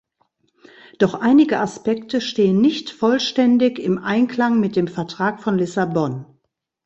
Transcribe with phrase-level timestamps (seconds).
[0.97, 6.25] Doch einige Aspekte stehen nicht vollständig im Einklang mit dem Vertrag von Lissabon.